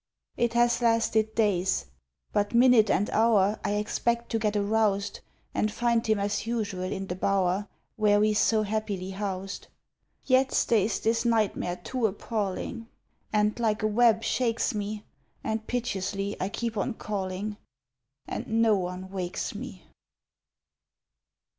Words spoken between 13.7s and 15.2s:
a web shakes me,